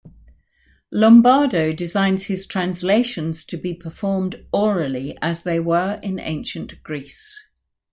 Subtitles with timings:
[0.89, 7.39] Lombardo designs his translations to be performed orally, as they were in ancient Greece.